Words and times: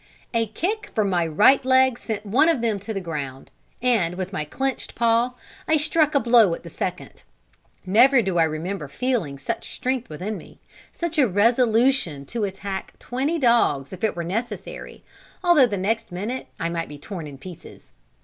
A 0.33 0.47
kick 0.47 0.89
from 0.95 1.11
my 1.11 1.27
right 1.27 1.63
leg 1.63 1.99
sent 1.99 2.25
one 2.25 2.49
of 2.49 2.61
them 2.61 2.79
to 2.79 2.91
the 2.91 2.99
ground, 2.99 3.51
and, 3.83 4.15
with 4.15 4.33
my 4.33 4.43
clenched 4.43 4.95
paw, 4.95 5.35
I 5.67 5.77
struck 5.77 6.15
a 6.15 6.19
blow 6.19 6.55
at 6.55 6.63
the 6.63 6.71
second. 6.71 7.21
Never 7.85 8.23
do 8.23 8.39
I 8.39 8.43
remember 8.45 8.87
feeling 8.87 9.37
such 9.37 9.69
strength 9.75 10.09
within 10.09 10.39
me, 10.39 10.59
such 10.91 11.19
a 11.19 11.27
resolution 11.27 12.25
to 12.33 12.45
attack 12.45 12.95
twenty 12.97 13.37
dogs 13.37 13.93
if 13.93 14.03
it 14.03 14.15
were 14.15 14.23
necessary, 14.23 15.03
although 15.43 15.67
the 15.67 15.77
next 15.77 16.11
minute 16.11 16.47
I 16.59 16.67
might 16.67 16.89
be 16.89 16.97
torn 16.97 17.27
in 17.27 17.37
pieces. 17.37 17.89